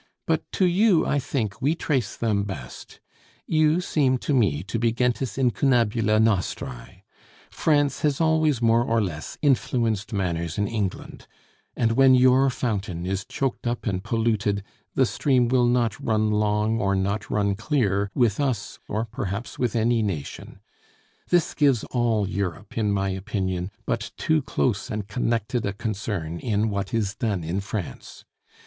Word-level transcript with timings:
But 0.25 0.41
to 0.53 0.65
you, 0.65 1.05
I 1.05 1.19
think, 1.19 1.61
we 1.61 1.75
trace 1.75 2.17
them 2.17 2.41
best. 2.41 2.99
You 3.45 3.79
seem 3.81 4.17
to 4.17 4.33
me 4.33 4.63
to 4.63 4.79
be 4.79 4.91
gentis 4.91 5.37
incunabula 5.37 6.13
nostræ. 6.19 7.03
France 7.51 8.01
has 8.01 8.19
always 8.19 8.63
more 8.63 8.83
or 8.83 8.99
less 8.99 9.37
influenced 9.43 10.11
manners 10.11 10.57
in 10.57 10.67
England; 10.67 11.27
and 11.75 11.91
when 11.91 12.15
your 12.15 12.49
fountain 12.49 13.05
is 13.05 13.25
choked 13.25 13.67
up 13.67 13.85
and 13.85 14.03
polluted 14.03 14.63
the 14.95 15.05
stream 15.05 15.47
will 15.49 15.67
not 15.67 15.99
run 15.99 16.31
long, 16.31 16.79
or 16.79 16.95
not 16.95 17.29
run 17.29 17.53
clear, 17.53 18.09
with 18.15 18.39
us 18.39 18.79
or 18.87 19.05
perhaps 19.05 19.59
with 19.59 19.75
any 19.75 20.01
nation. 20.01 20.61
This 21.29 21.53
gives 21.53 21.83
all 21.91 22.27
Europe, 22.27 22.75
in 22.75 22.91
my 22.91 23.09
opinion, 23.09 23.69
but 23.85 24.09
too 24.17 24.41
close 24.41 24.89
and 24.89 25.07
connected 25.07 25.63
a 25.63 25.73
concern 25.73 26.39
in 26.39 26.71
what 26.71 26.91
is 26.91 27.13
done 27.13 27.43
in 27.43 27.59
France. 27.61 28.25